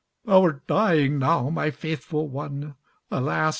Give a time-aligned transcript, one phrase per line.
[0.25, 2.73] Thou'rt dying now, my faithful one,
[3.11, 3.49] Alas!